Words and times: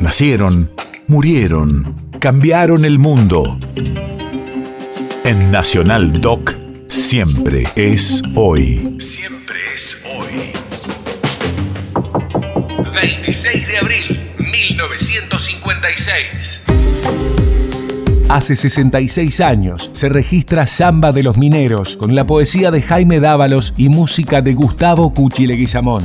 Nacieron, 0.00 0.68
murieron, 1.08 1.94
cambiaron 2.20 2.86
el 2.86 2.98
mundo. 2.98 3.58
En 5.24 5.52
Nacional 5.52 6.22
Doc, 6.22 6.54
siempre 6.88 7.64
es 7.76 8.22
hoy. 8.34 8.96
Siempre 8.98 9.58
es 9.74 10.02
hoy. 10.16 10.52
26 12.94 13.68
de 13.68 13.76
abril, 13.76 14.30
1956. 14.38 16.64
Hace 18.30 18.56
66 18.56 19.42
años 19.42 19.90
se 19.92 20.08
registra 20.08 20.66
Samba 20.66 21.12
de 21.12 21.22
los 21.22 21.36
Mineros 21.36 21.96
con 21.96 22.14
la 22.14 22.26
poesía 22.26 22.70
de 22.70 22.80
Jaime 22.80 23.20
Dávalos 23.20 23.74
y 23.76 23.90
música 23.90 24.40
de 24.40 24.54
Gustavo 24.54 25.12
Cuchileguizamón. 25.12 26.02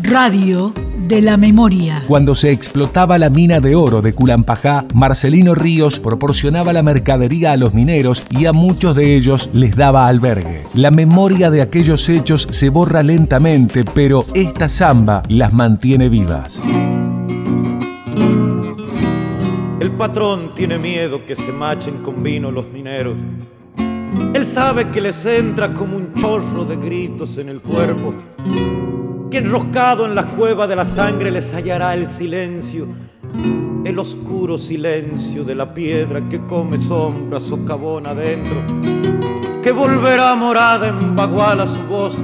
Radio 0.00 0.72
de 1.06 1.20
la 1.22 1.36
memoria. 1.36 2.04
Cuando 2.06 2.34
se 2.34 2.50
explotaba 2.50 3.18
la 3.18 3.30
mina 3.30 3.60
de 3.60 3.74
oro 3.74 4.00
de 4.02 4.14
Culampajá, 4.14 4.86
Marcelino 4.94 5.54
Ríos 5.54 5.98
proporcionaba 5.98 6.72
la 6.72 6.82
mercadería 6.82 7.52
a 7.52 7.56
los 7.56 7.74
mineros 7.74 8.22
y 8.30 8.46
a 8.46 8.52
muchos 8.52 8.96
de 8.96 9.16
ellos 9.16 9.50
les 9.52 9.76
daba 9.76 10.06
albergue. 10.06 10.62
La 10.74 10.90
memoria 10.90 11.50
de 11.50 11.62
aquellos 11.62 12.08
hechos 12.08 12.46
se 12.50 12.70
borra 12.70 13.02
lentamente, 13.02 13.84
pero 13.94 14.24
esta 14.34 14.68
samba 14.68 15.22
las 15.28 15.52
mantiene 15.52 16.08
vivas. 16.08 16.62
El 19.80 19.92
patrón 19.92 20.54
tiene 20.54 20.78
miedo 20.78 21.26
que 21.26 21.36
se 21.36 21.52
machen 21.52 21.98
con 22.02 22.22
vino 22.22 22.50
los 22.50 22.70
mineros. 22.70 23.16
Él 24.32 24.46
sabe 24.46 24.88
que 24.88 25.00
les 25.00 25.26
entra 25.26 25.74
como 25.74 25.96
un 25.96 26.14
chorro 26.14 26.64
de 26.64 26.76
gritos 26.76 27.36
en 27.38 27.50
el 27.50 27.60
cuerpo. 27.60 28.14
Que 29.34 29.40
enroscado 29.40 30.06
en 30.06 30.14
la 30.14 30.28
cueva 30.28 30.68
de 30.68 30.76
la 30.76 30.86
sangre 30.86 31.28
les 31.28 31.52
hallará 31.52 31.92
el 31.94 32.06
silencio, 32.06 32.86
el 33.84 33.98
oscuro 33.98 34.56
silencio 34.56 35.42
de 35.42 35.56
la 35.56 35.74
piedra 35.74 36.28
que 36.28 36.40
come 36.46 36.78
sombra 36.78 37.40
socavón 37.40 38.06
adentro. 38.06 38.62
Que 39.60 39.72
volverá 39.72 40.36
morada 40.36 40.86
en 40.86 41.16
baguala 41.16 41.66
su 41.66 41.82
voz 41.88 42.16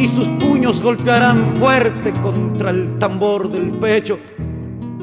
y 0.00 0.08
sus 0.08 0.26
puños 0.44 0.82
golpearán 0.82 1.46
fuerte 1.60 2.12
contra 2.14 2.70
el 2.70 2.98
tambor 2.98 3.48
del 3.48 3.70
pecho 3.70 4.18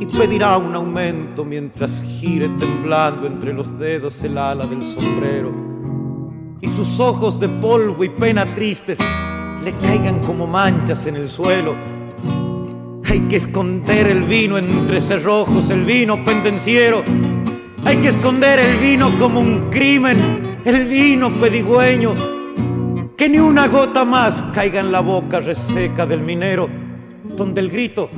y 0.02 0.05
pedirá 0.05 0.57
un 0.57 0.75
aumento 0.75 1.45
mientras 1.45 2.03
gire 2.03 2.49
temblando 2.59 3.25
entre 3.25 3.53
los 3.53 3.79
dedos 3.79 4.21
el 4.25 4.37
ala 4.37 4.65
del 4.65 4.83
sombrero 4.83 5.53
y 6.59 6.67
sus 6.67 6.99
ojos 6.99 7.39
de 7.39 7.47
polvo 7.47 8.03
y 8.03 8.09
pena 8.09 8.53
tristes 8.53 8.99
le 9.63 9.73
caigan 9.77 10.19
como 10.19 10.47
manchas 10.47 11.05
en 11.05 11.15
el 11.15 11.27
suelo. 11.27 11.75
Hay 13.05 13.21
que 13.21 13.38
esconder 13.38 14.07
el 14.07 14.23
vino 14.23 14.57
entre 14.57 15.02
cerrojos, 15.02 15.69
el 15.69 15.83
vino 15.83 16.23
pendenciero. 16.23 17.03
Hay 17.83 17.97
que 17.97 18.09
esconder 18.09 18.59
el 18.59 18.77
vino 18.77 19.17
como 19.17 19.39
un 19.39 19.69
crimen, 19.69 20.59
el 20.63 20.85
vino 20.85 21.33
pedigüeño. 21.33 22.15
Que 23.17 23.27
ni 23.27 23.39
una 23.39 23.67
gota 23.67 24.05
más 24.05 24.43
caiga 24.53 24.80
en 24.80 24.91
la 24.91 25.02
boca 25.02 25.39
reseca 25.39 26.05
del 26.05 26.21
minero, 26.21 26.69
donde 27.35 27.61
el 27.61 27.69
grito 27.69 28.09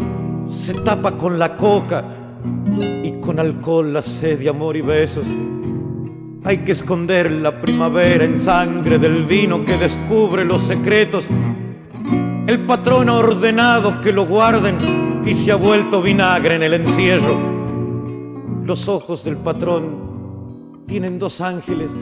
se 0.48 0.74
tapa 0.74 1.18
con 1.18 1.40
la 1.40 1.56
coca 1.56 2.04
y 3.04 3.20
con 3.22 3.40
alcohol 3.40 3.94
la 3.94 4.02
sed 4.02 4.40
de 4.40 4.50
amor 4.50 4.76
y 4.76 4.82
besos. 4.82 5.26
Hay 6.44 6.60
que 6.60 6.72
esconder 6.72 7.32
la 7.32 7.62
primavera 7.62 8.26
en 8.26 8.38
sangre 8.38 8.98
del 8.98 9.24
vino 9.24 9.64
que 9.64 9.78
descubre 9.78 10.44
los 10.44 10.64
secretos. 10.64 11.26
El 12.48 12.60
patrón 12.62 13.10
ha 13.10 13.14
ordenado 13.14 14.02
que 14.02 14.12
lo 14.12 14.26
guarden 14.26 15.22
y 15.26 15.34
se 15.34 15.52
ha 15.52 15.56
vuelto 15.56 16.02
vinagre 16.02 16.56
en 16.56 16.64
el 16.64 16.74
encierro. 16.74 17.38
Los 18.66 18.88
ojos 18.88 19.24
del 19.24 19.38
patrón 19.38 20.84
tienen 20.88 21.20
dos 21.20 21.42
ángeles, 21.42 21.96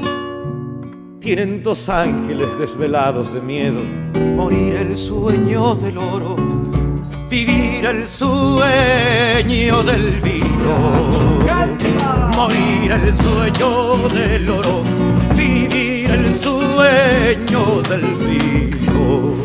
tienen 1.20 1.62
dos 1.62 1.90
ángeles 1.90 2.58
desvelados 2.58 3.34
de 3.34 3.42
miedo. 3.42 3.82
Morir 4.36 4.76
el 4.76 4.96
sueño 4.96 5.76
del 5.76 5.98
oro 5.98 6.60
vivir 7.30 7.86
el 7.86 8.08
sueño 8.08 9.84
del 9.84 10.20
vino, 10.22 11.46
morir 12.40 12.92
el 12.94 13.16
sueño 13.18 14.08
del 14.08 14.50
oro, 14.50 14.82
vivir 15.36 16.10
el 16.10 16.34
sueño 16.40 17.82
del 17.82 18.08
vino. 18.30 19.36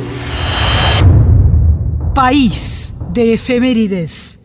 País 2.15 2.94
de 3.12 3.34
efemérides. 3.34 4.44